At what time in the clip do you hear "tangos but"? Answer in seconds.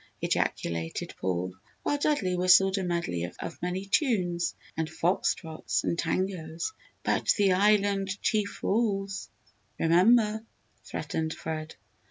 5.95-7.27